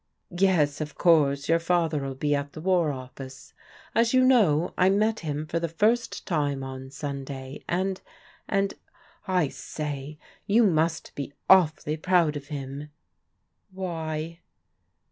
[0.31, 3.53] "Yes, of course your father'll be at the War Office.
[3.93, 8.01] As you know, I met him for the first time on Sunday, and—
[8.57, 8.73] and—
[9.45, 10.17] I say,
[10.47, 12.89] you must be awfully proud of him!"
[13.71, 14.39] "Why?"